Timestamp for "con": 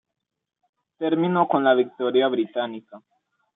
1.47-1.63